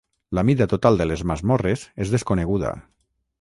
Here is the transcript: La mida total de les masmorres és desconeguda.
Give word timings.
La 0.37 0.43
mida 0.49 0.65
total 0.71 0.97
de 1.01 1.07
les 1.09 1.23
masmorres 1.33 1.85
és 2.07 2.15
desconeguda. 2.17 2.73